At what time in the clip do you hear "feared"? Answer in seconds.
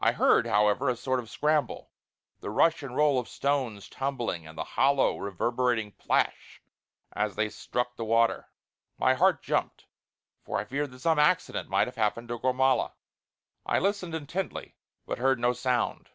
10.64-10.90